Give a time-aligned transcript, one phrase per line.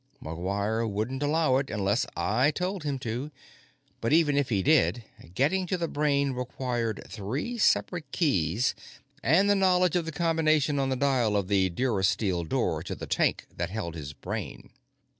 [0.19, 3.29] McGuire wouldn't allow it unless I told him to,
[3.99, 5.03] but even if he did,
[5.35, 8.73] getting to the brain required three separate keys
[9.21, 13.05] and the knowledge of the combination on the dial of the durasteel door to the
[13.05, 14.71] tank that held his brain.